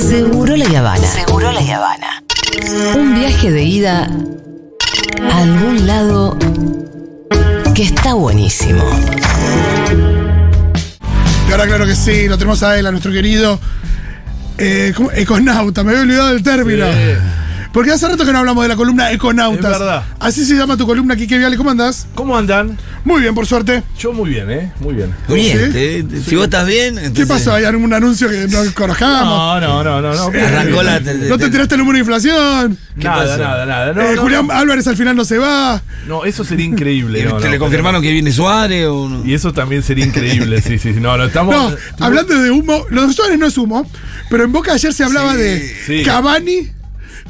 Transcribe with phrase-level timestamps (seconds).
[0.00, 1.06] Seguro la Habana.
[1.06, 2.22] Seguro la Habana.
[2.96, 4.08] Un viaje de ida
[5.30, 6.36] a algún lado
[7.74, 8.84] que está buenísimo.
[11.48, 13.58] Y ahora, claro que sí, lo tenemos a él, a nuestro querido
[14.58, 15.10] eh, ¿cómo?
[15.12, 15.82] econauta.
[15.82, 16.86] Me había olvidado del término.
[17.78, 19.72] Porque hace rato que no hablamos de la columna Econautas.
[19.72, 20.02] Es verdad.
[20.18, 21.56] Así se llama tu columna, Kike Viale.
[21.56, 22.08] ¿Cómo andás?
[22.16, 22.76] ¿Cómo andan?
[23.04, 23.84] Muy bien, por suerte.
[23.96, 24.72] Yo muy bien, ¿eh?
[24.80, 25.14] Muy bien.
[25.28, 25.72] Bien, ¿Sí?
[25.72, 27.54] te- te- si vos estás bien, ¿Qué entonces pasó?
[27.54, 29.60] ¿Hay algún anuncio que no conozcamos?
[29.60, 30.12] No, no, no, no.
[30.12, 30.24] no.
[30.44, 30.98] Arrancó la.
[31.00, 32.76] te- ¿No te te- enteraste el número de inflación?
[32.96, 33.38] Nada, pasó?
[33.44, 33.92] nada, nada.
[33.92, 34.52] No, Eh, no, Julián no.
[34.54, 35.80] Álvarez al final no se va.
[36.08, 37.28] No, eso sería increíble.
[37.40, 39.24] ¿Te le confirmaron que viene Suárez o no?
[39.24, 40.94] Y eso también sería increíble, sí, sí.
[40.94, 41.00] sí.
[41.00, 41.54] No, no, estamos.
[41.54, 43.88] No, hablando de humo, lo de Suárez no es humo,
[44.30, 46.02] pero en Boca ayer se hablaba Sí, de sí.
[46.02, 46.72] Cavani,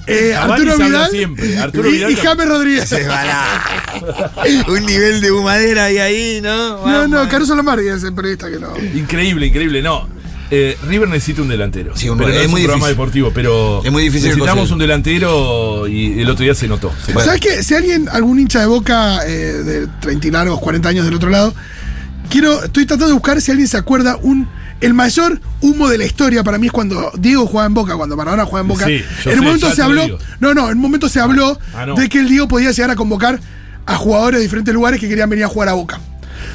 [0.08, 2.16] eh, Cavani Arturo Vidal siempre, Arturo y, Vidal y.
[2.16, 2.88] James Rodríguez.
[2.88, 3.08] Se
[4.68, 6.86] Un nivel de humadera ahí, ahí, ¿no?
[6.86, 7.28] No, no.
[7.28, 8.72] Caruso Lombardi es el periodista que no.
[8.94, 9.82] Increíble, increíble.
[9.82, 10.08] No.
[10.50, 11.94] Eh, River necesita un delantero.
[11.94, 14.70] Sí, un- pero no es es, muy un programa deportivo, pero Es muy difícil necesitamos
[14.70, 16.90] un delantero y el otro día se notó.
[17.04, 17.12] Se.
[17.12, 17.62] ¿Sabes qué?
[17.62, 21.28] Si alguien, algún hincha de Boca eh, de 30 y largos, 40 años del otro
[21.28, 21.54] lado,
[22.30, 24.48] quiero, estoy tratando de buscar si alguien se acuerda un.
[24.80, 28.16] El mayor humo de la historia para mí es cuando Diego jugaba en Boca, cuando
[28.16, 28.86] Maradona jugaba en Boca.
[28.86, 30.04] Sí, en un momento se habló.
[30.04, 30.18] digo.
[30.38, 31.94] No, no, en un momento se habló Ah, no.
[31.96, 33.40] de que el Diego podía llegar a convocar
[33.86, 35.98] a jugadores de diferentes lugares que querían venir a jugar a Boca.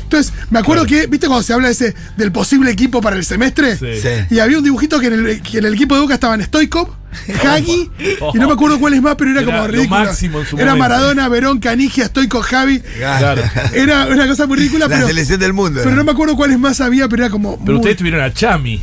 [0.04, 1.02] Entonces, me acuerdo Claro.
[1.04, 3.78] que, ¿viste cuando se habla de ese, del posible equipo para el semestre?
[3.78, 4.00] Sí.
[4.02, 4.10] Sí.
[4.36, 6.90] Y había un dibujito que en el, que en el equipo de Boca estaban Stoikov,
[7.48, 7.92] Hagi,
[8.34, 10.00] y no me acuerdo cuál es más, pero era, Era como lo ridículo.
[10.00, 10.80] máximo en su era momento.
[10.90, 12.80] Maradona, Verón, Canigia, Stoikov, Javi.
[12.98, 13.44] Claro.
[13.74, 15.80] Era una cosa muy ridícula, La pero, selección del mundo.
[15.84, 15.98] pero ¿no?
[15.98, 17.58] no me acuerdo cuáles más había, pero era como.
[17.60, 18.82] Pero muy- ustedes tuvieron a Chami,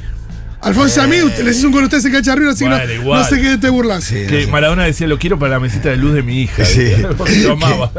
[0.62, 3.20] Alfonso Yamí, usted- les hizo un con ustedes en cancha arriba, así que no, igual.
[3.22, 4.04] no sé qué te burlas.
[4.04, 4.52] Sí, que no.
[4.52, 6.64] Maradona decía, lo quiero para la mesita de luz de mi hija.
[6.64, 6.92] Sí.
[7.16, 7.90] Porque lo amaba.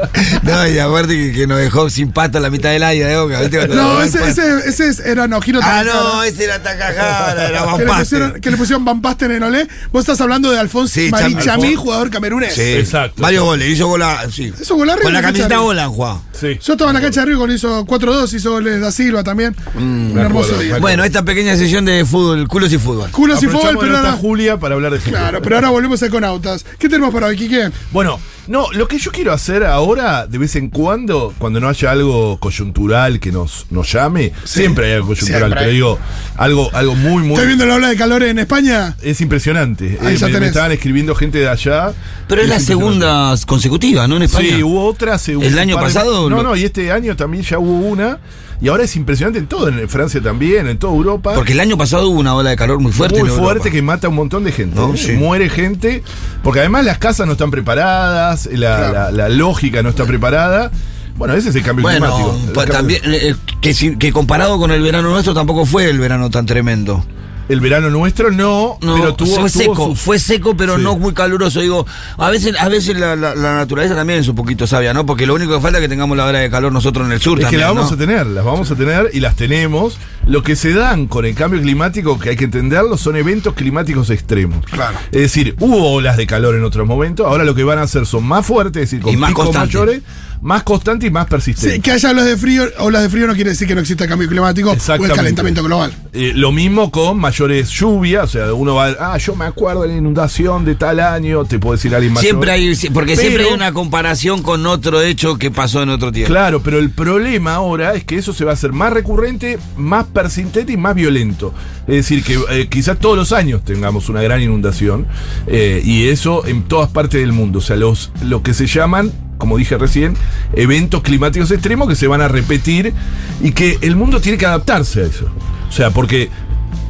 [0.43, 3.41] No, y aparte que, que nos dejó sin pata la mitad del aire de Boca.
[3.41, 3.67] ¿viste?
[3.69, 7.79] No, ese, ese, ese es- era no, Giro Ah, no, ese era Takahara, era que
[7.83, 8.41] le, Van pusieron, Basten.
[8.41, 9.67] que le pusieron Van Basten en Olé.
[9.91, 11.77] Vos estás hablando de Alfonso Sí, Alfonso.
[11.77, 12.53] jugador camerunés.
[12.53, 13.21] Sí, Exacto.
[13.21, 14.53] Varios goles, hizo gola, sí.
[14.61, 16.21] Eso gol arriba Con la en camiseta gola han jugado.
[16.39, 16.57] Sí.
[16.63, 19.55] Yo estaba en la cancha de Río cuando hizo 4-2, hizo goles da Silva también.
[19.75, 20.77] Un me hermoso día.
[20.79, 23.09] Bueno, esta pequeña sesión de fútbol, culos y fútbol.
[23.11, 24.11] Culos y fútbol, pero ahora.
[24.11, 25.17] Julia para hablar de fútbol.
[25.19, 26.65] Claro, pero ahora volvemos a Econautas.
[26.77, 27.69] ¿Qué tenemos para hoy, Quique?
[27.93, 31.91] Bueno, no, lo que yo quiero hacer ahora, de vez en cuando, cuando no haya
[31.91, 35.99] algo coyuntural que nos, nos llame, siempre hay algo coyuntural, siempre pero digo,
[36.35, 37.31] algo, algo muy, muy.
[37.31, 38.97] ¿Estás viendo la ola de calor en España?
[39.01, 39.97] Es impresionante.
[40.01, 41.93] Ahí Eh, ya me, estaban escribiendo gente de allá.
[42.27, 44.17] Pero es la segunda consecutiva, ¿no?
[44.17, 44.57] En España.
[44.57, 46.29] Sí, hubo otra un ¿El año pasado?
[46.29, 48.19] No, Lo- no, y este año también ya hubo una.
[48.61, 51.33] Y ahora es impresionante en todo, en Francia también, en toda Europa.
[51.33, 53.15] Porque el año pasado hubo una ola de calor muy fuerte.
[53.15, 53.43] muy en Europa.
[53.53, 54.75] fuerte que mata a un montón de gente.
[54.75, 54.97] No, ¿eh?
[54.97, 55.13] sí.
[55.13, 56.03] Muere gente.
[56.43, 58.93] Porque además las casas no están preparadas, la, Claro.
[58.93, 60.69] la- la lógica no está preparada.
[61.15, 62.61] Bueno, ese es el cambio Bueno, climático.
[62.61, 65.97] El cambio- también, eh, que, si- que comparado con el verano nuestro tampoco fue el
[65.99, 67.03] verano tan tremendo.
[67.49, 70.83] El verano nuestro no, No, pero tuvo, fue tuvo seco, fue seco, pero Sí.
[70.83, 71.59] no muy caluroso.
[71.59, 71.85] Digo,
[72.17, 75.05] a veces, a veces la, la- la naturaleza también es un poquito sabia, ¿no?
[75.05, 77.19] Porque lo único que falta es que tengamos la hora de calor nosotros en el
[77.21, 77.95] sur Es que la vamos ¿no?
[77.95, 79.97] a tener, las vamos a tener y las tenemos.
[80.27, 84.09] Lo que se dan con el cambio climático, que hay que entenderlo, son eventos climáticos
[84.11, 84.63] extremos.
[84.67, 84.97] Claro.
[85.11, 88.05] Es decir, hubo olas de calor en otros momentos, ahora lo que van a hacer
[88.05, 90.01] son más fuertes, es decir, con Y más picos mayores,
[90.41, 91.75] más constantes y más persistentes.
[91.75, 94.07] Sí, que haya olas de frío, olas de frío no quiere decir que no exista
[94.07, 95.93] cambio climático o el calentamiento global.
[96.13, 99.89] Eh, lo mismo con mayores lluvias, o sea, uno va, ah, yo me acuerdo de
[99.89, 102.29] la inundación de tal año, te puedo decir alguien mayor.
[102.29, 106.31] Siempre hay, porque siempre hay una comparación con otro hecho que pasó en otro tiempo.
[106.31, 110.05] Claro, pero el problema ahora es que eso se va a hacer más recurrente, más
[110.05, 111.53] persistente y más violento.
[111.87, 115.07] Es decir, que eh, quizás todos los años tengamos una gran inundación
[115.47, 117.59] eh, y eso en todas partes del mundo.
[117.59, 120.15] O sea, los, lo que se llaman, como dije recién,
[120.53, 122.93] eventos climáticos extremos que se van a repetir
[123.41, 125.25] y que el mundo tiene que adaptarse a eso.
[125.67, 126.29] O sea, porque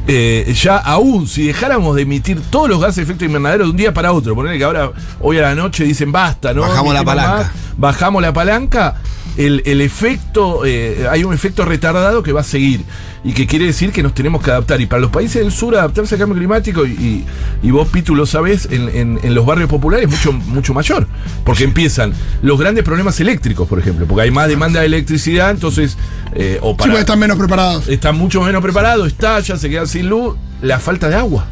[0.06, 3.76] eh, ya aún si dejáramos de emitir todos los gases de efecto invernadero de un
[3.76, 6.60] día para otro, ponerle que ahora hoy a la noche dicen basta, ¿no?
[6.60, 7.36] Bajamos la palanca.
[7.38, 8.96] más, bajamos la palanca,
[9.36, 12.82] el, el efecto, eh, hay un efecto retardado que va a seguir
[13.24, 14.80] y que quiere decir que nos tenemos que adaptar.
[14.80, 17.24] Y para los países del sur adaptarse al cambio climático, y,
[17.62, 21.06] y, vos, Pitu, lo sabés, en, en- en los barrios populares es mucho, mucho mayor,
[21.44, 22.12] porque empiezan
[22.42, 25.96] los grandes problemas eléctricos, por ejemplo, porque hay más demanda de electricidad, entonces,
[26.34, 27.88] eh, o Sí, para, porque están menos preparados.
[27.88, 30.36] están mucho menos preparados, estallan, se quedan sin luz.
[30.62, 31.46] La falta de agua.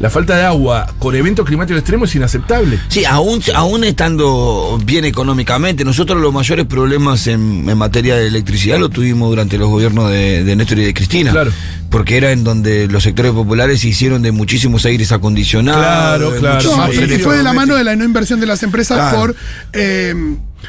[0.00, 2.78] La falta de agua con eventos climáticos extremos es inaceptable.
[2.88, 8.78] Sí, aún, aún estando bien económicamente, nosotros los mayores problemas en, en materia de electricidad
[8.78, 11.32] lo tuvimos durante los gobiernos de, de Néstor y de Cristina.
[11.32, 11.52] Claro.
[11.90, 15.82] Porque era en donde los sectores populares se hicieron de muchísimos aires acondicionados.
[15.82, 16.76] Claro, claro.
[16.76, 19.16] No, y fue de la mano de la no inversión de las empresas Claro.
[19.18, 19.36] por.
[19.74, 20.14] eh,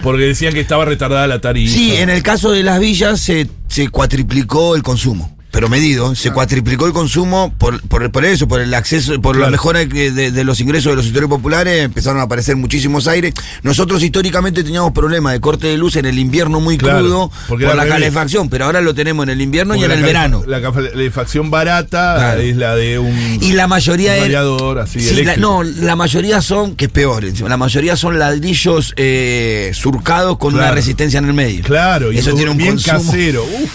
[0.04, 1.74] Porque decían que estaba retardada la tarifa.
[1.74, 5.37] Sí, en el caso de las villas se, se cuatriplicó el consumo.
[5.58, 9.50] Pero medido, se cuatriplicó el consumo por, por, por eso, por el acceso, por la
[9.50, 13.34] mejora de, de- de los ingresos de los sectores populares, empezaron a aparecer muchísimos aires.
[13.64, 17.60] Nosotros históricamente teníamos problemas de corte de luz en el invierno muy Claro, crudo por
[17.76, 20.44] la calefacción, pero ahora lo tenemos en el invierno y en el verano.
[20.46, 23.40] La calefacción barata es la de un.
[23.42, 27.26] Y la mayoría un variador así Sí, la- no, la mayoría son, que es peor,
[27.26, 31.64] encima, la mayoría son ladrillos eh, surcados con una resistencia en el medio.
[31.64, 33.12] Claro, y eso tiene un bien consumo.
[33.12, 33.44] casero.
[33.64, 33.72] Uf,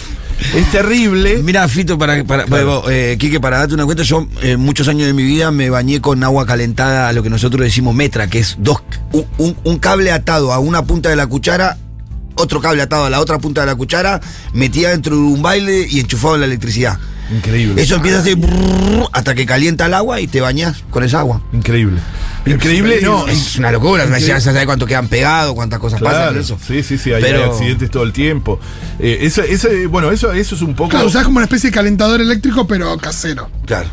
[0.54, 1.42] es terrible.
[1.42, 2.82] Mira, Fito, para, para, Claro.
[2.82, 5.70] para- eh, Quique, para darte una cuenta, yo eh, muchos años de mi vida me
[5.70, 9.56] bañé con agua calentada, a lo que nosotros decimos metra, que es dos un, un-
[9.64, 11.78] un cable atado a una punta de la cuchara,
[12.34, 14.20] otro cable atado a la otra punta de la cuchara,
[14.54, 16.98] metida dentro de un baile y enchufado en la electricidad.
[17.30, 17.80] Increíble.
[17.82, 21.20] Eso empieza a hacer brrr hasta que calienta el agua y te bañas con esa
[21.20, 21.40] agua.
[21.52, 22.00] Increíble.
[22.44, 23.28] Increíble, no.
[23.28, 24.26] Es una locura, Increíble.
[24.28, 26.58] ya se sabe cuánto quedan pegados, cuántas cosas pasan Claro, en eso.
[26.66, 28.58] sí, sí, sí, hay, Pero- hay accidentes todo el tiempo.
[28.98, 30.90] Eh, ese, ese- bueno, eso, eso es un poco.
[30.90, 33.48] Claro, usás como una especie de calentador eléctrico, pero casero.
[33.64, 33.88] Claro.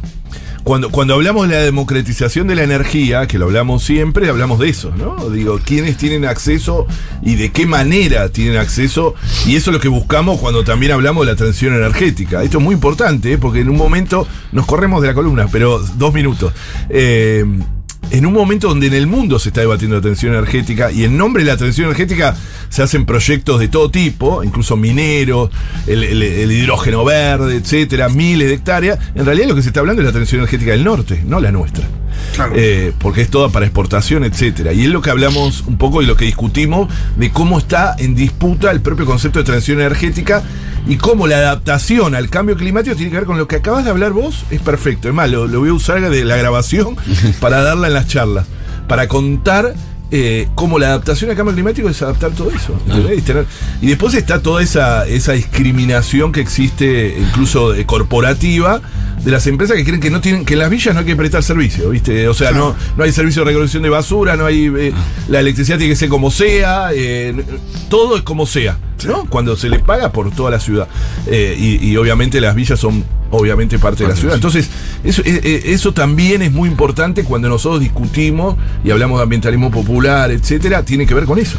[0.70, 4.70] Cuando, cuando hablamos de la democratización de la energía, que lo hablamos siempre, hablamos de
[4.70, 5.28] eso, ¿no?
[5.32, 6.86] Digo, quiénes tienen acceso
[7.24, 9.16] y de qué manera tienen acceso,
[9.48, 12.44] y eso es lo que buscamos cuando también hablamos de la transición energética.
[12.44, 13.38] Esto es muy importante, ¿eh?
[13.40, 16.54] porque en un momento nos corremos de la columna, pero dos minutos.
[16.88, 17.44] Eh,
[18.12, 21.18] en un momento donde en el mundo se está debatiendo la transición energética y en
[21.18, 22.36] nombre de la transición energética
[22.70, 25.50] se hacen proyectos de todo tipo, incluso mineros,
[25.88, 30.08] el, hidrógeno verde, etcétera, miles de hectáreas, en realidad lo que se está hablando es
[30.08, 31.88] la transición energética del norte, no la nuestra.
[32.34, 32.54] Claro.
[32.56, 34.74] Eh, porque es toda para exportación, etcétera.
[34.74, 38.16] Y es lo que hablamos un poco y lo que discutimos de cómo está en
[38.16, 40.44] disputa el propio concepto de transición energética
[40.88, 43.92] y cómo la adaptación al cambio climático tiene que ver con lo que acabas de
[43.92, 45.08] hablar vos, es perfecto.
[45.08, 46.96] Es más, lo, lo voy a usar de la grabación
[47.40, 48.46] para darla en las charlas,
[48.88, 49.76] para contar
[50.12, 52.76] eh, cómo la adaptación al cambio climático es adaptar todo eso.
[52.88, 53.46] ¿entendés?
[53.82, 58.82] Y, después está toda esa, esa discriminación que existe, incluso eh, corporativa,
[59.24, 61.16] de las empresas que creen que no tienen, que en las villas no hay que
[61.16, 62.28] prestar servicio, ¿viste?
[62.28, 64.72] O sea, no, no hay servicio de recolección de basura, no hay.
[64.78, 64.94] eh,
[65.28, 67.36] la electricidad tiene que ser como sea, eh,
[67.90, 69.26] todo es como sea, ¿no?
[69.26, 70.88] Cuando se les paga por toda la ciudad.
[71.28, 74.36] Eh, y, y obviamente las villas son obviamente parte de la ciudad.
[74.36, 74.70] Entonces,
[75.04, 79.72] eso, eh, eh, eso también es muy importante cuando nosotros discutimos y hablamos de ambientalismo
[79.72, 81.58] popular, etcétera, tiene que ver con eso.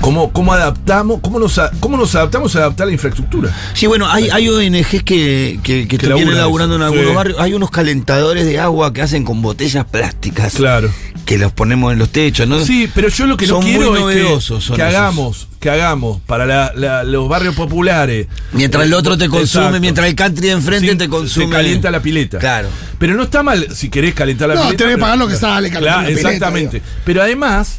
[0.00, 3.54] ¿Cómo, cómo adaptamos, cómo nos, cómo nos adaptamos a adaptar la infraestructura?
[3.74, 7.14] Sí, bueno, hay, hay ONGs que, que, que, vienen laburando en algunos sí.
[7.14, 7.40] barrios.
[7.40, 10.54] Hay unos calentadores de agua que hacen con botellas plásticas.
[10.54, 10.90] Claro.
[11.24, 12.60] Que los ponemos en los techos, ¿no?
[12.64, 15.68] Sí, pero yo lo que no Son muy quiero es novedosos, que, que hagamos, que
[15.68, 18.28] hagamos para la- la- los barrios populares.
[18.52, 19.80] Mientras el otro te consume, Exacto.
[19.80, 21.46] mientras el country de enfrente Sí, te consume.
[21.46, 22.38] Se calienta la pileta.
[22.38, 22.68] Claro.
[22.98, 24.78] Pero no está mal si querés calentar la No, pileta.
[24.78, 26.82] tenés que pagar lo que sale, calentar Claro, la pileta, exactamente.
[27.04, 27.78] Pero además,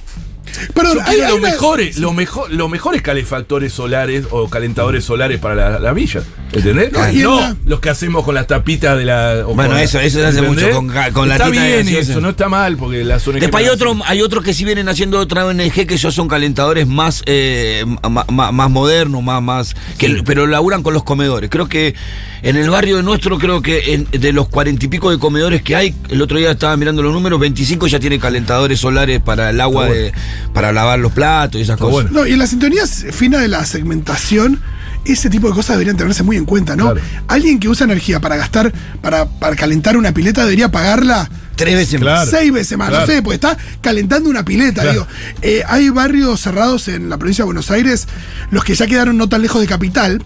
[0.73, 4.49] Perdón, yo hay, quiero hay los una- mejores, los mejor, los mejores calefactores solares o
[4.49, 6.21] calentadores solares para la, la villa.
[6.51, 6.91] ¿Entendés?
[6.91, 9.43] No, la- los que hacemos con las tapitas de la.
[9.45, 11.97] o Bueno, con la- eso- eso se hace mucho con con Está latita de bien
[11.97, 14.89] eso, no está mal porque la zona Después hay, otro, hay otros que sí vienen
[14.89, 19.75] haciendo otra ONG que esos son calentadores más eh, ma- ma- más modernos, más, más
[19.99, 21.49] que, pero laburan con los comedores.
[21.51, 21.93] Creo que
[22.41, 25.61] en el barrio de nuestro, creo que en- de los cuarenta y pico de comedores
[25.61, 29.51] que hay, el otro día estaba mirando los números, 25 ya tiene calentadores solares para
[29.51, 30.13] el agua, Está de,
[30.53, 31.91] para lavar los platos y esas cosas.
[31.91, 32.09] bueno.
[32.11, 34.59] No, y en la sintonía fina de la segmentación,
[35.05, 36.91] ese tipo de cosas deberían tenerse muy en cuenta, ¿no?
[36.91, 37.01] Claro.
[37.27, 41.29] Alguien que usa energía para gastar, para, para calentar una pileta, debería pagarla
[41.59, 42.19] Tres veces Claro.
[42.21, 42.29] más.
[42.29, 43.05] seis veces más, Claro.
[43.05, 44.91] no sé, porque está calentando una pileta, Claro.
[44.91, 45.07] digo.
[45.41, 48.07] Eh, hay barrios cerrados en la provincia de Buenos Aires,
[48.49, 50.23] los que ya quedaron no tan lejos de capital.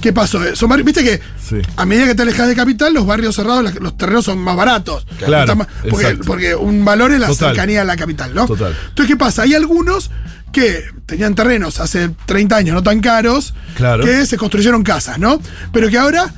[0.00, 0.44] ¿Qué pasó?
[0.44, 1.56] Eh, Son barrios, viste que Sí.
[1.76, 5.06] a medida que te alejas de capital, los barrios cerrados, los terrenos son más baratos.
[5.24, 6.24] Claro, más- porque, exacto.
[6.26, 7.50] porque un valor es la Total.
[7.50, 8.46] cercanía a la capital, ¿no?
[8.46, 8.76] Total.
[8.88, 9.42] Entonces, ¿qué pasa?
[9.42, 10.10] Hay algunos
[10.52, 14.04] que tenían terrenos hace 30 años no tan caros, Claro.
[14.04, 15.40] que se construyeron casas, ¿no?
[15.72, 16.32] Pero que ahora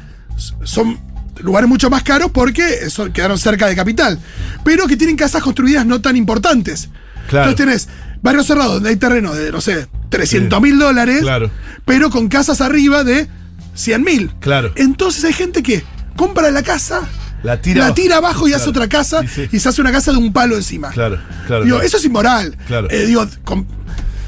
[0.64, 0.98] son
[1.42, 4.18] lugares mucho más caros porque son- quedaron cerca de capital,
[4.64, 6.88] pero que tienen casas construidas no tan importantes.
[7.28, 7.50] Claro.
[7.50, 7.88] Entonces tenés
[8.22, 11.50] barrios cerrados donde hay terrenos de, no sé, 300 mil dólares, Claro.
[11.84, 13.28] pero con casas arriba de
[13.74, 14.30] 100 mil.
[14.40, 14.72] Claro.
[14.76, 15.84] Entonces hay gente que
[16.16, 17.02] compra la casa,
[17.42, 18.62] La tira abajo y Claro.
[18.62, 19.48] hace otra casa Sí, sí.
[19.52, 20.88] y se hace una casa de un palo encima.
[20.90, 21.64] Claro, claro.
[21.64, 21.86] Digo, claro.
[21.86, 22.56] eso es inmoral.
[22.66, 22.88] Claro.
[22.90, 23.26] Eh, digo,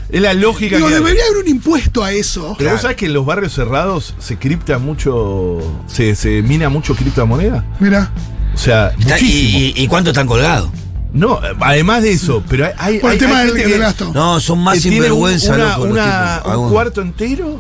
[0.09, 0.95] Es la lógica digo, que.
[0.95, 2.55] debería haber un impuesto a eso.
[2.59, 5.59] Pero vos sabés que en los barrios cerrados se cripta mucho.
[5.89, 7.65] Se, se mina mucho criptomoneda.
[7.81, 8.11] Mira.
[8.55, 9.59] O sea, muchísimo.
[9.59, 10.71] y, y, y cuánto están colgados?
[11.13, 12.73] No, además de eso, pero hay.
[12.79, 14.13] hay Por el hay- tema hay del, del gasto.
[14.15, 16.57] No, son más sinvergüenza, una- loco, los una- tipos.
[16.57, 17.59] un cuarto entero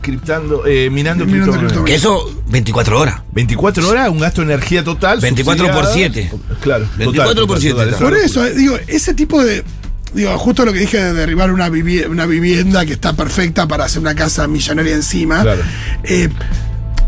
[0.00, 1.84] criptando, eh, minando Minando criptomonedas.
[1.86, 3.22] Que eso, 24 horas.
[3.32, 5.18] 24 horas, un gasto de energía total.
[5.20, 6.14] 24 por subsidiada.
[6.14, 6.32] 7.
[6.60, 6.86] Claro.
[6.96, 7.90] 24 por 7 está.
[7.96, 9.64] esa Por eso, eh, digo, ese tipo de.
[10.14, 13.84] Digo, justo lo que dije de derribar una, vivi- una vivienda que está perfecta para
[13.86, 15.42] hacer una casa millonaria encima.
[15.42, 15.62] Claro.
[16.04, 16.28] eh,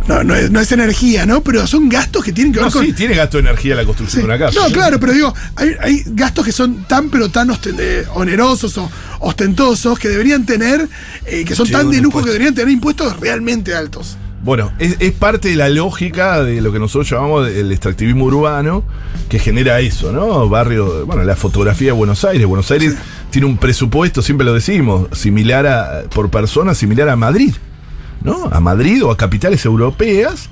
[0.08, 1.40] no, no es, no es energía, ¿no?
[1.42, 2.84] Pero son gastos que tienen que ver No, con.
[2.86, 4.26] sí, tiene gasto de energía la construcción Sí.
[4.28, 4.60] de una casa.
[4.60, 8.88] No, claro, pero digo, hay, hay gastos que son tan pero tan eh, onerosos o
[9.18, 10.88] ostentosos que deberían tener,
[11.26, 12.26] eh, que son Sí, tan de lujo impuesto.
[12.26, 14.16] que deberían tener impuestos realmente altos.
[14.42, 18.84] Bueno, es, es parte de la lógica de lo que nosotros llamamos el extractivismo urbano,
[19.28, 20.48] que genera eso, ¿no?
[20.48, 22.46] Barrio, bueno, la fotografía de Buenos Aires.
[22.46, 22.96] Buenos Aires
[23.30, 27.54] tiene un presupuesto, siempre lo decimos, similar a, por persona, similar a Madrid,
[28.22, 28.48] ¿no?
[28.52, 30.48] A Madrid o a capitales europeas.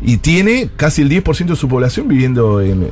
[0.00, 2.88] Y tiene casi el 10% de su población viviendo en,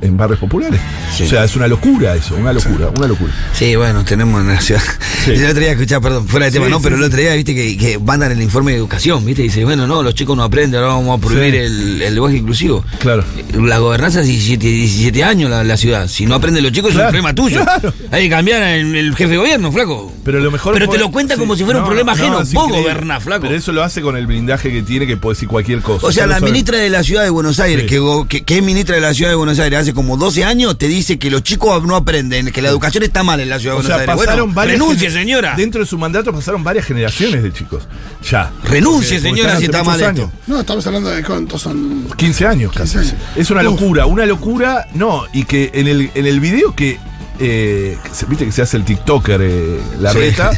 [0.00, 0.80] en- barrios populares.
[1.14, 1.24] Sí.
[1.24, 3.32] O sea, es una locura eso, una locura, una locura.
[3.52, 4.80] Sí, bueno, tenemos en la ciudad.
[5.24, 5.30] Sí.
[5.36, 7.06] El otro día escuchaba, perdón, fuera de Sí, tema, no, sí, pero el sí.
[7.08, 10.02] otro día, viste, que, que mandan el informe de educación, viste, y dice, bueno, no,
[10.02, 11.58] los chicos no aprenden, ahora vamos a prohibir Sí.
[11.58, 12.84] el, el lenguaje inclusivo.
[13.00, 13.24] Claro.
[13.54, 16.06] La gobernanza es 17, 17 años la, la ciudad.
[16.08, 17.62] Si no aprenden los chicos, es un problema tuyo.
[17.64, 17.92] claro.
[18.12, 20.12] Hay que cambiar el, el jefe de gobierno, flaco.
[20.24, 21.40] Pero lo mejor Pero te lo cuenta sí.
[21.40, 22.38] como si fuera un problema no, ajeno.
[22.52, 23.42] Vos gobernás, flaco.
[23.42, 26.06] Pero eso lo hace con el blindaje que tiene que puede decir cualquier cosa.
[26.06, 27.88] O sea, lo la ministra de la ciudad de Buenos Aires, Sí.
[27.88, 30.44] que, go- que, que es ministra de la ciudad de Buenos Aires hace como 12
[30.44, 33.58] años, te dice que los chicos no aprenden, que la educación está mal en la
[33.58, 34.16] ciudad de Buenos sea, Aires.
[34.16, 35.54] pasaron Bueno, varias renuncie, señora.
[35.56, 37.86] Dentro de su mandato pasaron varias generaciones de chicos.
[38.30, 38.50] Ya.
[38.64, 40.30] Renuncie, Porque- señora, si está mal esto.
[40.46, 42.08] No, estamos hablando de cuántos son.
[42.16, 42.98] 15 años casi.
[42.98, 43.24] 15 años.
[43.36, 43.66] Es una Uf.
[43.80, 44.86] locura, una locura.
[44.94, 46.98] No, y que en el, en el video que.
[47.38, 50.18] eh, Viste que se hace el TikToker, eh, la Sí.
[50.18, 50.50] reta.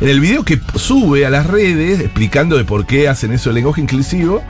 [0.00, 3.54] En el video que sube a las redes explicando de por qué hacen eso del
[3.56, 4.42] lenguaje inclusivo.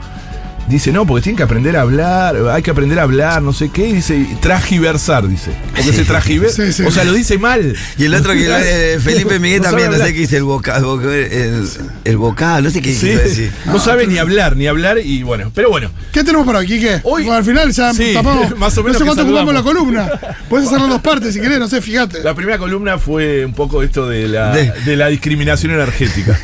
[0.67, 3.69] Dice, no, porque tienen que aprender a hablar, hay que aprender a hablar, no sé
[3.69, 5.51] qué, y dice, tragiversar, dice.
[5.75, 6.65] Porque se tragiversa.
[6.65, 6.83] Sí, sí.
[6.83, 7.75] O sea, lo dice mal.
[7.99, 10.83] Y el otro que eh, Felipe Miguel No también, no sé qué dice el vocal,
[11.03, 11.69] el,
[12.03, 13.51] el vocal, no sé qué Sí, decir.
[13.67, 15.91] no sabe ni hablar, ni hablar, y bueno, pero bueno.
[16.11, 16.79] ¿Qué tenemos por aquí?
[16.79, 16.99] ¿Qué?
[17.03, 18.57] Hoy- Bueno, al final ya Sí, tapamos.
[18.57, 20.09] más o menos no sé cuánto ocupamos la columna.
[20.49, 22.23] Puedes hacerlo en dos partes si querés, no sé, fíjate.
[22.23, 26.39] La primera columna fue un poco esto de la, De- de la discriminación energética.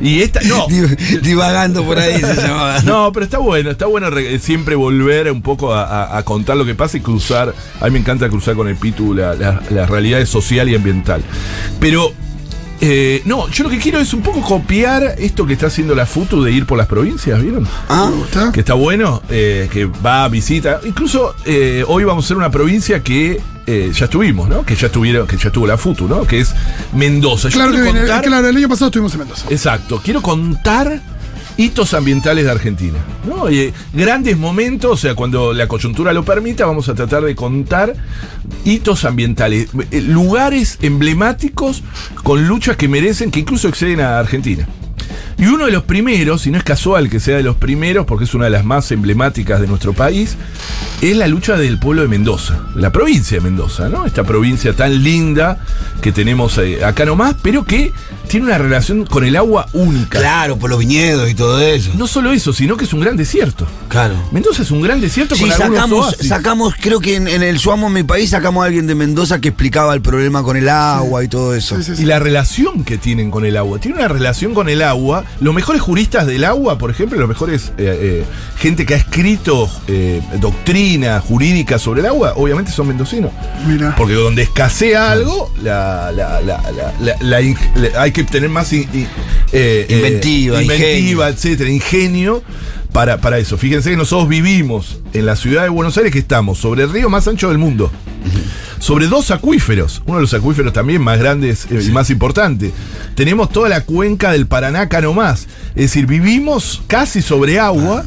[0.00, 0.66] Y esta, no.
[0.68, 2.80] Div- Divagando por ahí se llamaba.
[2.84, 6.56] No, pero está bueno, está bueno re- siempre volver un poco a, a- a contar
[6.56, 7.54] lo que pasa y cruzar.
[7.80, 11.22] A mí me encanta cruzar con el Pitu la, la, las realidades social y ambiental.
[11.80, 12.12] Pero,
[12.80, 16.06] eh, no, yo lo que quiero es un poco copiar esto que está haciendo la
[16.06, 17.66] FUTU de ir por las provincias, ¿vieron?
[17.88, 18.52] Ah, ¿Me gusta?
[18.52, 20.80] que está bueno, eh, que va a visita.
[20.84, 24.64] Incluso eh, hoy vamos a ser una provincia que eh, ya estuvimos, ¿no?
[24.64, 26.24] Que ya estuvieron, que ya estuvo la FUTU, ¿no?
[26.26, 26.54] Que es
[26.92, 27.48] Mendoza.
[27.48, 29.46] Yo Claro que quiero viene, contar- claro, el año pasado estuvimos en Mendoza.
[29.50, 30.00] Exacto.
[30.04, 31.00] Quiero contar
[31.56, 32.98] hitos ambientales de Argentina.
[33.26, 33.50] ¿no?
[33.50, 37.34] Y, eh, grandes momentos, o sea, cuando la coyuntura lo permita, vamos a tratar de
[37.34, 37.94] contar
[38.64, 41.82] hitos ambientales, eh, lugares emblemáticos
[42.22, 44.66] con luchas que merecen, que incluso exceden a Argentina.
[45.38, 48.24] Y uno de los primeros, y no es casual que sea de los primeros, porque
[48.24, 50.36] es una de las más emblemáticas de nuestro país,
[51.02, 54.06] es la lucha del pueblo de Mendoza, la provincia de Mendoza, ¿no?
[54.06, 55.58] Esta provincia tan linda
[56.00, 57.92] que tenemos eh, acá nomás, pero que
[58.28, 60.18] tiene una relación con el agua única.
[60.18, 61.90] claro, por los viñedos y todo eso.
[61.96, 63.66] No solo eso, sino que es un gran desierto.
[63.88, 64.14] Claro.
[64.32, 66.28] Mendoza es un gran desierto Sí, con sacamos, oasis.
[66.28, 69.48] sacamos, creo que en, en el Suamo Mi País sacamos a alguien de Mendoza que
[69.48, 71.80] explicaba el problema con el agua y todo eso.
[71.82, 71.92] Sí.
[71.98, 73.78] Y la relación que tienen con el agua.
[73.78, 74.95] Tiene una relación con el agua.
[75.40, 78.24] Los mejores juristas del agua, por ejemplo, los mejores eh, eh,
[78.58, 83.30] gente que ha escrito eh, doctrina jurídica sobre el agua, obviamente son mendocinos.
[83.66, 83.94] Mira.
[83.96, 88.50] Porque donde escasea algo, la, la- la- la- la- la in- la- hay que tener
[88.50, 89.08] más in- in-
[89.52, 92.42] eh, eh, Inventiva, inventiva, etcétera, ingenio
[92.92, 93.58] para, para eso.
[93.58, 97.08] Fíjense que nosotros vivimos en la ciudad de Buenos Aires, que estamos sobre el río
[97.10, 97.90] más ancho del mundo.
[98.86, 102.72] Sobre dos acuíferos, uno de los acuíferos también más grandes eh, y más importantes.
[103.16, 105.48] Tenemos toda la cuenca del Paraná acá nomás.
[105.70, 108.04] Es decir, vivimos casi sobre agua.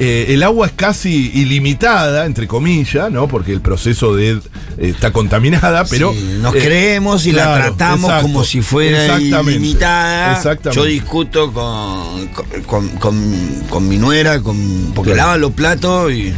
[0.00, 3.26] Eh, el agua es casi ilimitada, entre comillas, ¿no?
[3.26, 4.40] Porque el proceso de eh,
[4.78, 6.12] está contaminada, pero.
[6.12, 10.36] Sí, nos eh, creemos y la tratamos exacto, como si fuera ilimitada.
[10.36, 10.80] Exactamente.
[10.80, 12.28] Yo discuto con,
[12.66, 12.88] con,
[13.68, 15.38] con- mi nuera, con, porque Claro.
[15.38, 16.32] los platos y,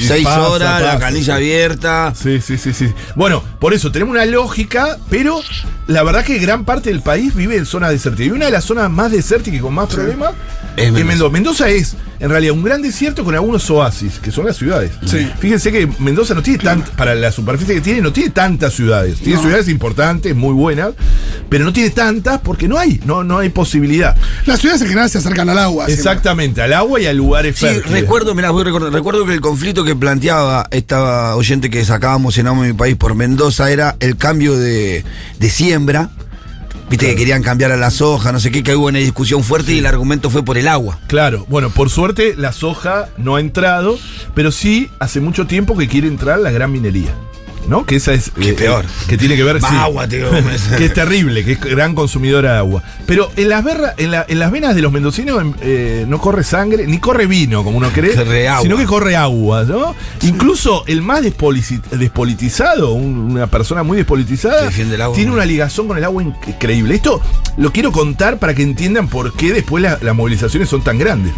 [0.00, 1.30] seis pasa, horas, la canilla sí.
[1.32, 2.14] abierta.
[2.14, 2.88] Sí, sí, sí, sí.
[3.16, 5.40] Bueno, por eso tenemos una lógica, pero
[5.86, 8.26] la verdad que gran parte del país vive en zonas desérticas.
[8.28, 10.32] Y una de las zonas más desérticas y con más problemas
[10.76, 11.04] Es es Mendoza.
[11.08, 11.30] Mendoza.
[11.32, 14.92] Mendoza es, en realidad, un gran desierto con algunos oasis, que son las ciudades.
[15.04, 15.28] Sí.
[15.40, 19.18] Fíjense que Mendoza no tiene tan, para la superficie que tiene, no tiene tantas ciudades.
[19.18, 19.42] Tiene No.
[19.42, 20.90] ciudades importantes, muy buenas,
[21.48, 24.16] pero no tiene tantas porque no hay, no, no hay posibilidad.
[24.46, 25.86] Las ciudades en general se acercan al agua.
[25.86, 25.94] siempre.
[25.94, 27.90] Exactamente, al agua y a lugares Sí, fértiles.
[28.00, 32.38] recuerdo, mirá, voy a recordar, recuerdo que el conflicto que planteaba esta oyente que sacábamos
[32.38, 35.04] en Amo Mi País por Mendoza era el cambio de,
[35.38, 36.10] de siembra.
[36.90, 39.72] Viste que querían cambiar a la soja, no sé qué, que hubo una discusión fuerte
[39.72, 40.98] y el argumento fue por el agua.
[41.06, 43.98] Claro, bueno, por suerte la soja no ha entrado,
[44.34, 47.14] pero sí hace mucho tiempo que quiere entrar la gran minería.
[47.68, 47.84] ¿No?
[47.86, 48.30] Que esa es.
[48.38, 48.84] Qué eh, peor.
[49.08, 49.60] Que tiene que ver.
[49.60, 50.28] Sí, agua, tío.
[50.78, 52.82] que es terrible, que es gran consumidora de agua.
[53.06, 53.64] Pero en las,
[53.98, 57.62] en, la- en las venas de los mendocinos eh, no corre sangre, ni corre vino,
[57.64, 58.62] como uno cree, Corre agua.
[58.62, 59.94] sino que corre agua, ¿no?
[60.22, 64.68] Incluso el más despolitizado, un- una persona muy despolitizada,
[65.02, 65.14] agua.
[65.16, 66.94] tiene una ligazón con el agua increíble.
[66.94, 67.20] Esto
[67.56, 71.32] lo quiero contar para que entiendan por qué después la- las movilizaciones son tan grandes.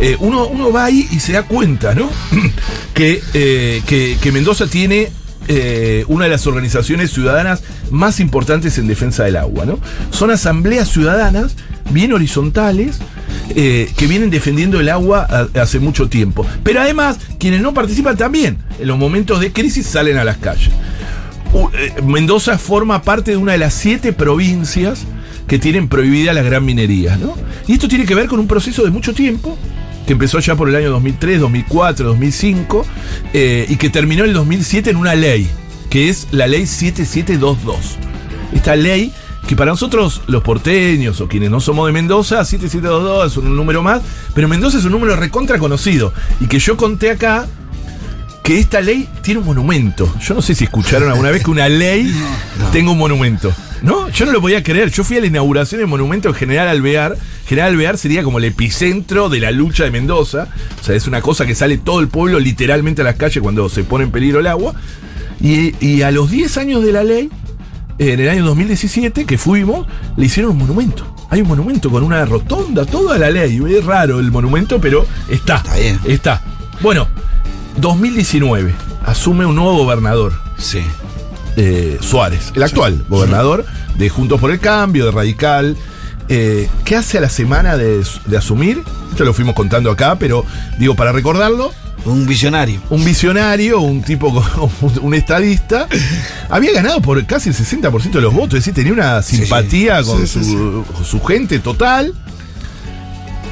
[0.00, 2.10] Eh, uno, uno va ahí y se da cuenta, ¿no?
[2.94, 5.10] que, eh, que, que Mendoza tiene
[5.48, 9.78] eh, una de las organizaciones ciudadanas más importantes en defensa del agua, ¿no?
[10.10, 11.56] Son asambleas ciudadanas
[11.90, 12.98] bien horizontales
[13.54, 16.46] eh, que vienen defendiendo el agua hace mucho tiempo.
[16.64, 20.70] Pero además, quienes no participan también en los momentos de crisis salen a las calles.
[21.74, 25.04] Eh, Mendoza forma parte de una de las siete provincias
[25.46, 27.34] que tienen prohibida la gran minería, ¿no?
[27.66, 29.56] Y esto tiene que ver con un proceso de mucho tiempo,
[30.06, 32.86] que empezó ya por el año 2003, 2004, 2005,
[33.32, 35.50] eh, y que terminó en el 2007 en una ley,
[35.90, 37.96] que es la ley 7722.
[38.54, 39.12] Esta ley
[39.46, 43.82] que para nosotros los porteños o quienes no somos de Mendoza, 7722 es un número
[43.82, 44.02] más,
[44.34, 47.46] pero Mendoza es un número recontra conocido, y que yo conté acá
[48.46, 50.08] que esta ley tiene un monumento.
[50.20, 52.14] Yo no sé si escucharon alguna vez que una ley
[52.70, 53.52] tenga un monumento.
[53.82, 54.08] ¿No?
[54.10, 54.88] Yo no lo podía creer.
[54.92, 57.16] Yo fui a la inauguración del monumento General Alvear.
[57.44, 60.46] General Alvear sería como el epicentro de la lucha de Mendoza.
[60.80, 63.68] O sea, es una cosa que sale todo el pueblo literalmente a las calles cuando
[63.68, 64.74] se pone en peligro el agua.
[65.40, 67.28] Y, y a los 10 años de la ley,
[67.98, 71.12] en el año 2017, que fuimos, le hicieron un monumento.
[71.30, 73.60] Hay un monumento con una rotonda, toda la ley.
[73.70, 75.56] Es raro el monumento, pero está.
[75.56, 75.98] Está bien.
[76.06, 76.42] Está.
[76.80, 77.08] Bueno,
[77.78, 78.74] 2019.
[79.04, 80.80] Asume un nuevo gobernador, Sí.
[81.56, 83.64] eh, Suárez, el actual gobernador
[83.96, 85.76] de Juntos por el Cambio, de Radical.
[86.28, 88.82] Eh, ¿Qué hace a la semana de, de asumir?
[89.10, 90.44] Esto lo fuimos contando acá, pero
[90.78, 91.72] digo, para recordarlo,
[92.04, 92.80] Un visionario.
[92.90, 94.28] un visionario, un tipo,
[95.02, 95.86] un estadista,
[96.50, 99.36] había ganado por casi el 60% de los votos, es decir, tenía una sí.
[99.38, 102.12] simpatía con sí, su, su gente total.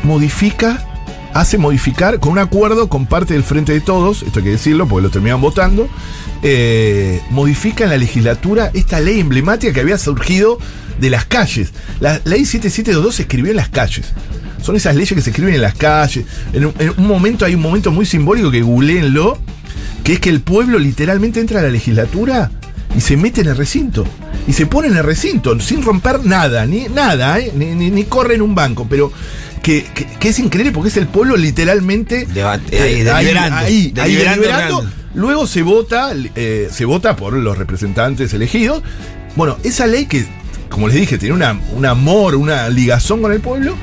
[0.03, 0.85] Modifica,
[1.35, 4.87] hace modificar con un acuerdo con parte del Frente de Todos, esto hay que decirlo
[4.89, 5.89] porque lo terminaron votando,
[6.43, 10.59] eh, modifica en la legislatura esta ley emblemática que había surgido
[11.01, 11.73] de las calles.
[12.01, 14.07] La ley 7722 se escribió en las calles.
[14.63, 16.25] Son esas leyes que se escriben en las calles.
[16.53, 19.37] En un, en un momento hay un momento muy simbólico que googleenlo,
[20.05, 22.51] que es que el pueblo literalmente entra a la legislatura
[22.97, 24.05] y se mete en el recinto.
[24.47, 27.51] Y se pone en el recinto, sin romper nada, ni nada, ¿eh?
[27.57, 29.11] ni- ni corre en un banco, pero
[29.65, 33.91] que, que- que es increíble porque es el pueblo literalmente Debate- ahí, deliberando, ahí, ahí,
[33.93, 34.95] deliberando realmente.
[35.15, 38.83] Luego se vota, eh, se vota por los representantes elegidos.
[39.37, 40.27] Bueno, esa ley que,
[40.69, 43.75] como les dije, tiene una, un amor, una ligazón con el pueblo,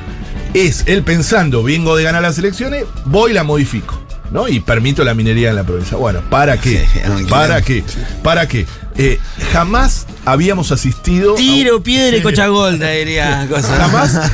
[0.54, 3.98] es él pensando, vengo de ganar las elecciones, voy y la modifico.
[4.30, 4.48] ¿No?
[4.48, 5.98] Y permito la minería en la provincia.
[5.98, 6.86] Bueno, ¿para qué?
[7.28, 7.84] ¿Para qué?
[8.22, 8.64] ¿Para qué?
[8.96, 9.18] Eh,
[9.52, 11.34] jamás habíamos asistido.
[11.34, 13.46] a Tiro, piedra y cochagolda, diría.
[13.50, 13.76] Cosa.
[13.76, 14.30] Jamás,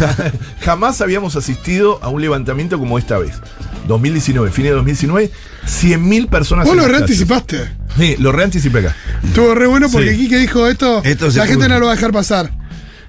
[0.62, 3.34] jamás habíamos asistido a un levantamiento como esta vez.
[3.86, 5.30] 2019, fin de 2019,
[5.66, 6.66] 100.000 personas.
[6.66, 7.70] Vos en lo reanticipaste.
[7.96, 8.96] Sí, lo reanticipé acá.
[9.24, 10.18] Estuvo re bueno porque Sí.
[10.18, 12.57] Quique dijo esto, la gente no lo va a dejar pasar.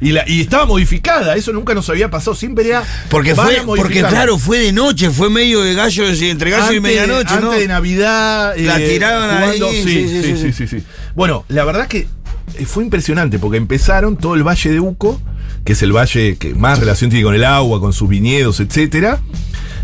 [0.02, 2.84] Y, la, y estaba modificada, eso nunca nos había pasado, siempre era.
[3.10, 7.34] Porque fue, porque claro, fue de noche, fue medio de gallo, entre gallo y medianoche,
[7.34, 7.52] antes ¿no?
[7.52, 8.56] de Navidad.
[8.58, 10.84] La tiraron ahí, Sí sí, sí sí, sí, sí, sí, sí, sí.
[11.16, 12.08] Bueno, la verdad que
[12.56, 15.20] eh, fue impresionante porque empezaron todo el Valle de Uco,
[15.66, 19.20] que es el valle que más relación tiene con el agua, con sus viñedos, etcétera.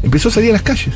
[0.02, 0.96] Empezó a salir a las calles.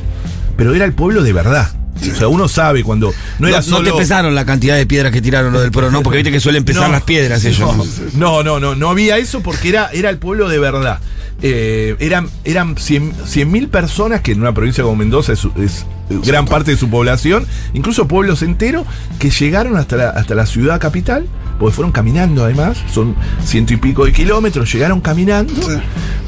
[0.55, 1.78] Pero era el pueblo de verdad.
[2.01, 3.91] O sea, uno sabe cuando no No, era no solo.
[3.91, 6.01] te pesaron la cantidad de piedras que tiraron los del pro, ¿no?
[6.03, 6.93] Porque viste que suelen pesar No.
[6.93, 8.13] las piedras ellos.
[8.13, 10.99] No, no, no, no había eso porque era, era el pueblo de verdad.
[11.41, 13.13] Eh, eran eran 100
[13.49, 15.85] mil personas, que en una provincia como Mendoza es, es
[16.25, 18.85] gran parte de su población, incluso pueblos enteros,
[19.19, 21.27] que llegaron hasta la, hasta la ciudad capital,
[21.59, 25.77] porque fueron caminando además, son ciento y pico de kilómetros, llegaron caminando, Sí.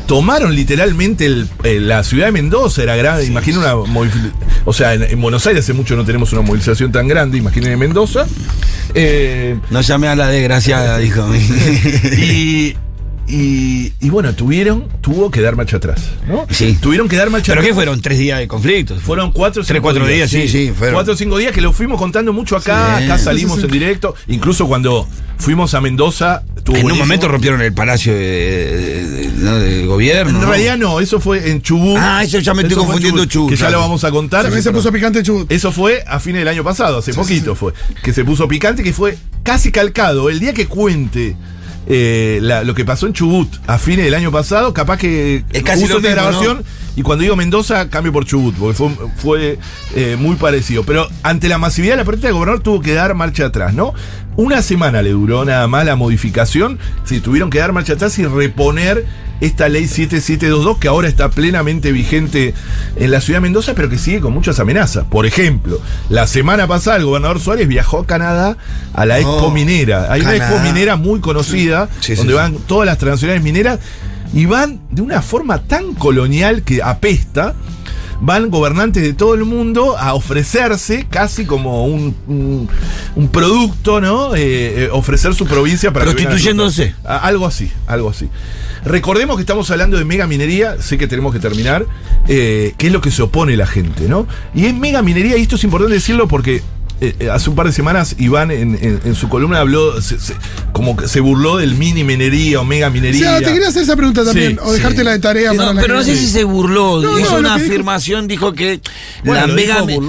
[0.05, 4.33] tomaron literalmente el- el- la ciudad de Mendoza, era grande, imaginen una movilización,
[4.65, 7.71] o sea, en, en Buenos Aires hace mucho no tenemos una movilización tan grande, imaginen
[7.71, 8.25] en Mendoza.
[8.93, 11.25] Eh, No llamé a la desgraciada, dijo.
[12.17, 12.75] y,
[13.31, 16.45] y, y bueno, tuvieron, tuvo que dar marcha atrás, ¿no?
[16.49, 16.77] Sí.
[16.81, 17.69] Tuvieron que dar marcha ¿Pero atrás.
[17.69, 18.01] qué fueron?
[18.01, 18.99] ¿Tres días de conflicto?
[18.99, 20.95] Fueron cuatro o Tres, cinco cuatro días, sí, sí, fueron.
[20.95, 23.05] Cuatro o cinco días que lo fuimos contando mucho acá, Sí.
[23.05, 23.73] acá salimos Sí, sí, sí.
[23.73, 24.15] en directo.
[24.27, 26.95] Incluso cuando fuimos a Mendoza, En un buenísimo.
[27.05, 29.55] momento rompieron el palacio de, de- de- ¿no?
[29.59, 30.31] de gobierno.
[30.37, 30.49] En ¿no?
[30.49, 31.97] realidad no, eso fue en Chubut.
[31.99, 34.43] Ah, eso ya me estoy confundiendo Chubut, Que ya lo vamos a contar.
[34.43, 35.51] También se puso picante Chubut.
[35.51, 37.73] Eso fue a fines del año pasado, hace poquito fue.
[38.03, 40.29] Que se puso picante, que fue casi calcado.
[40.29, 41.35] El día que cuente
[41.87, 45.63] eh, la- lo que pasó en Chubut a fines del año pasado, capaz que Es
[45.63, 46.63] casi uso lo esta mismo, grabación
[46.95, 49.59] y cuando digo Mendoza cambio por Chubut, porque fue, fue
[49.95, 50.83] eh, muy parecido.
[50.83, 53.93] Pero ante la masividad de la protesta, el gobernador tuvo que dar marcha atrás, ¿no?
[54.35, 58.25] Una semana le duró nada más la modificación, si tuvieron que dar marcha atrás y
[58.25, 59.05] reponer
[59.41, 62.53] esta ley 7722 que ahora está plenamente vigente
[62.95, 65.03] en la ciudad de Mendoza, pero que sigue con muchas amenazas.
[65.09, 68.57] Por ejemplo, la semana pasada el gobernador Suárez viajó a Canadá
[68.93, 70.11] a la expo Oh, minera.
[70.11, 72.37] Hay una expo minera muy conocida, Sí, sí, donde sí.
[72.37, 73.79] van todas las transnacionales mineras
[74.33, 77.53] y van de una forma tan colonial que apesta.
[78.23, 82.69] Van gobernantes de todo el mundo a ofrecerse casi como un, un,
[83.15, 84.35] un producto, ¿no?
[84.35, 86.93] Eh, eh, ofrecer su provincia para Prostituyéndose.
[87.03, 88.29] Algo así, algo así.
[88.85, 91.85] Recordemos que estamos hablando de mega minería, sé que tenemos que terminar,
[92.27, 94.27] eh, que es lo que se opone la gente, ¿no?
[94.53, 96.61] Y es mega minería, y esto es importante decirlo porque
[97.01, 100.19] eh, eh, hace un par de semanas Iván en, en- en su columna habló, se-
[100.19, 100.35] se-
[100.71, 103.19] como que se burló del mini minería o mega O minería.
[103.19, 105.81] sea, te quería hacer esa pregunta también, Sí, o dejártela de tarea No, para la
[105.81, 107.01] pero no sé si se burló.
[107.01, 108.79] No, hizo no, una dijo- afirmación, dijo que
[109.25, 109.81] Bueno, la lo mega.
[109.81, 110.01] dijo.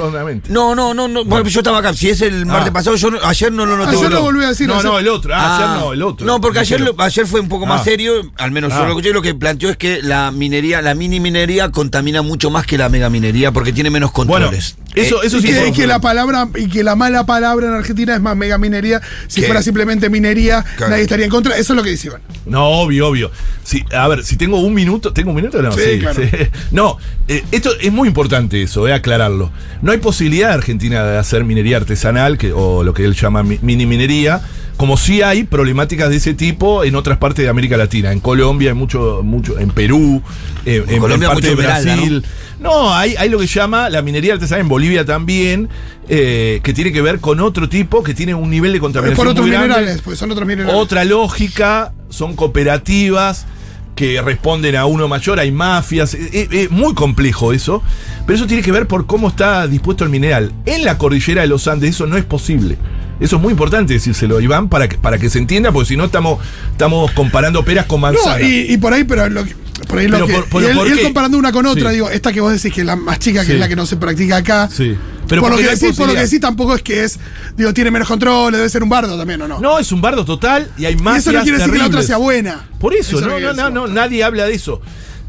[0.48, 1.24] No, no, no, no.
[1.24, 1.94] bueno, yo estaba acá.
[1.94, 2.72] Si es el martes Ah.
[2.72, 3.96] pasado, yo no- ayer no lo noté.
[3.96, 4.66] Ayer lo volví a decir.
[4.68, 5.33] No, ayer- no, el otro.
[5.35, 6.26] Ah, ayer no, el otro.
[6.26, 7.85] No, porque ayer, lo- ayer fue un poco más Ah.
[7.85, 11.20] serio, al menos yo lo escuché, lo que planteó es que la minería, la mini
[11.20, 14.50] minería contamina mucho más que la mega minería porque tiene menos Bueno,
[14.94, 17.24] eso, Eh, eso y sí que, fue- y que la palabra y que la mala
[17.26, 19.00] palabra en Argentina es más mega minería.
[19.28, 19.46] Si ¿Qué?
[19.46, 20.90] fuera simplemente minería, Claro.
[20.90, 21.57] nadie estaría en contra.
[21.57, 22.20] Eso es lo que dice Iván.
[22.46, 23.31] No, obvio, obvio.
[23.64, 25.72] Sí, a ver, si tengo un minuto, ¿tengo un minuto no?
[25.72, 26.20] Sí, claro.
[26.72, 29.50] No, eh, esto es muy importante eso, eh, aclararlo.
[29.83, 33.42] No hay posibilidad de Argentina de hacer minería artesanal, que, o lo que él llama
[33.42, 34.40] mi- mini minería,
[34.76, 38.11] como sí hay problemáticas de ese tipo en otras partes de América Latina.
[38.12, 40.22] En Colombia, hay mucho, mucho, en Perú,
[40.66, 42.24] eh, en, Colombia en parte de Brasil.
[42.58, 45.68] No, hay, hay lo que se llama la minería artesanal en Bolivia también,
[46.08, 49.16] eh, que tiene que ver con otro tipo, que tiene un nivel de Es contaminación
[49.16, 49.68] por otros muy grande.
[49.74, 50.74] minerales, pues son otros minerales.
[50.80, 53.46] Otra lógica, son cooperativas
[53.94, 57.82] que responden a uno mayor, hay mafias, es, es- es muy complejo eso,
[58.26, 60.52] pero eso tiene que ver por cómo está dispuesto el mineral.
[60.64, 62.78] En la cordillera de los Andes eso no es posible.
[63.22, 66.04] Eso es muy importante decírselo, Iván, para que, para que se entienda, porque si no
[66.06, 66.40] estamos,
[66.72, 68.42] estamos comparando peras con No, manzanas.
[68.42, 69.54] y, y por ahí, pero lo que-
[69.88, 70.35] por ahí lo que.
[70.50, 71.02] por- y él, ¿por y él qué?
[71.04, 71.94] comparando una con otra, Sí.
[71.94, 73.52] digo, esta que vos decís que es la más chica, que Sí.
[73.52, 74.68] es la que no se practica acá.
[74.70, 74.96] Sí.
[75.28, 77.18] Pero por, lo que decís, por lo que decís, tampoco es que es.
[77.56, 79.61] Digo, tiene menos control, debe ser un bardo también, ¿o no?
[79.61, 81.87] No, es un bardo total y hay y mafias eso no quiere decir que la
[81.87, 82.66] otra sea buena.
[82.78, 84.82] Por eso, es lo no, no, no, no, nadie habla de eso.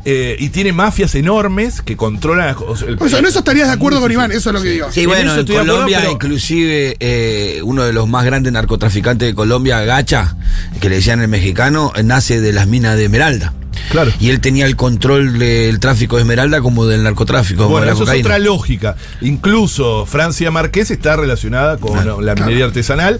[0.06, 2.90] Eh, y tiene mafias enormes que controlan las cosas.
[2.90, 4.12] El- en eso estarías de acuerdo con.
[4.12, 4.92] Iván, eso es lo que digo.
[4.92, 9.30] Sí, En bueno, en acuerdo, Colombia, pero- inclusive, eh, uno de los más grandes narcotraficantes
[9.30, 10.36] de Colombia, Gacha,
[10.82, 13.54] que le decían el mexicano, eh, nace de las minas de Esmeralda.
[13.90, 14.12] Claro.
[14.20, 17.88] Y él tenía el control del tráfico de Esmeralda como del narcotráfico, como Bueno, de
[17.88, 18.28] la eso es cocaína.
[18.28, 18.96] otra lógica.
[19.22, 23.20] Incluso Francia Márquez está relacionada con Claro, la minería artesanal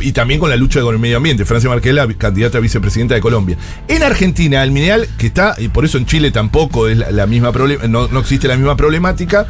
[0.00, 1.44] y también con la lucha con el medio ambiente.
[1.44, 3.56] Francia Márquez, la candidata a vicepresidenta de Colombia.
[3.88, 7.52] En Argentina, el mineral que está, y por eso en Chile tampoco es la, misma
[7.88, 9.46] no, no existe la misma problemática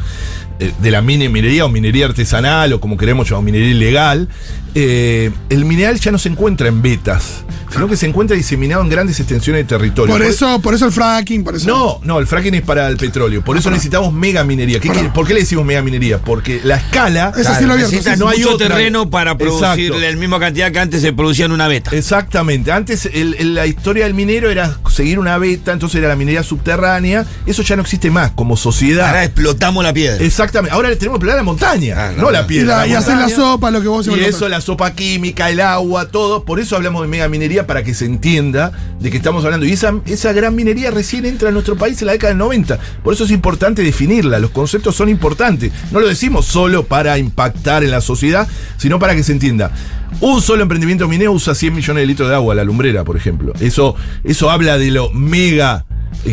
[0.81, 4.29] de la mini minería o minería artesanal o como queremos llamar minería ilegal.
[4.75, 8.88] eh, el mineral ya no se encuentra en vetas, sino que se encuentra diseminado en
[8.88, 10.12] grandes extensiones de territorio.
[10.14, 11.66] Por eso, por eso el fracking, por eso.
[11.66, 13.42] No, no, el fracking es para el petróleo.
[13.44, 14.79] Por eso necesitamos mega minería.
[14.79, 16.18] ¿Qué quiere- ¿Por qué le decimos mega minería?
[16.18, 17.33] Porque la escala.
[17.37, 18.68] Es así lo sí, no hay mucho otra.
[18.68, 21.90] terreno para producir la misma cantidad que antes se producía en una beta.
[21.96, 22.70] Exactamente.
[22.70, 26.42] Antes el- el- la historia del minero era seguir una beta, entonces era la minería
[26.44, 27.25] subterránea.
[27.46, 29.09] Eso ya no existe más como sociedad.
[29.09, 30.16] Ahora explotamos la piedra.
[30.25, 30.50] Exactamente.
[30.71, 32.79] Ahora tenemos que la montaña, Ah, no, no, la y, piedra.
[32.79, 36.09] la- y hacer la sopa, lo que vos Y eso, la sopa química, el agua,
[36.09, 36.45] todo.
[36.45, 39.67] Por eso hablamos de mega minería, para que se entienda de que estamos hablando.
[39.67, 42.79] Y esa, esa gran minería recién entra a nuestro país en la década del 90.
[43.03, 44.39] Por eso es importante definirla.
[44.39, 45.73] Los conceptos son importantes.
[45.91, 49.71] No lo decimos solo para impactar en la sociedad, sino para que se entienda.
[50.21, 53.53] Un solo emprendimiento minero usa 100 millones de litros de agua, la lumbrera, por ejemplo.
[53.61, 55.87] Eso, eso habla de lo mega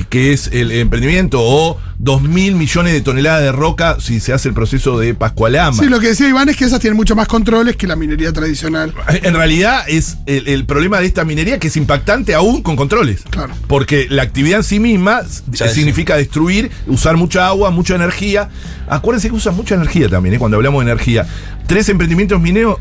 [0.09, 4.49] que es el emprendimiento, o 2 mil millones de toneladas de roca si se hace
[4.49, 5.81] el proceso de Pascualama.
[5.81, 8.31] Sí, lo que decía Iván es que esas tienen mucho más controles que la minería
[8.33, 8.93] tradicional.
[9.23, 13.23] En realidad es el, el problema de esta minería que es impactante aún con controles.
[13.29, 13.53] Claro.
[13.67, 18.49] Porque la actividad en sí misma Ya, significa destruir, usar mucha agua, mucha energía.
[18.87, 20.39] Acuérdense que usan mucha energía también, ¿eh?
[20.39, 21.27] cuando hablamos de energía.
[21.65, 22.77] Tres emprendimientos mineros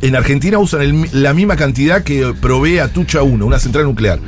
[0.00, 4.20] en Argentina usan el la misma cantidad que provee Atucha 1, una central nuclear.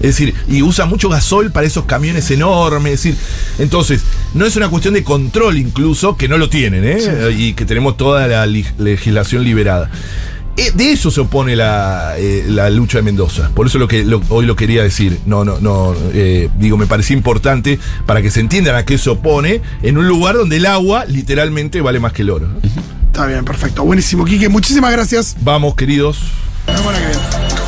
[0.00, 2.94] Es decir, y usa mucho gasol para esos camiones enormes.
[2.94, 3.16] Es decir,
[3.58, 4.02] entonces,
[4.34, 6.98] no es una cuestión de control incluso, que no lo tienen, ¿eh?
[7.36, 9.90] y que tenemos toda la legislación liberada.
[10.56, 13.50] Eh, De eso se opone la, eh, la lucha de Mendoza.
[13.54, 15.18] Por eso lo que lo- hoy lo quería decir.
[15.26, 15.94] No, no, no.
[16.12, 20.06] eh, digo, me parecía importante para que se entiendan a qué se opone en un
[20.06, 22.48] lugar donde el agua literalmente vale más que el oro.
[23.14, 23.84] Está bien, perfecto.
[23.84, 24.48] Buenísimo, Quique.
[24.48, 25.36] Muchísimas gracias.
[25.40, 26.18] Vamos, queridos.
[26.66, 27.63] Nos vemos la que viene.